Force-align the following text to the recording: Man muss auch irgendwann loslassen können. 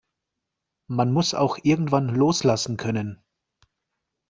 Man 0.87 1.11
muss 1.13 1.35
auch 1.35 1.59
irgendwann 1.61 2.07
loslassen 2.09 2.75
können. 2.75 3.23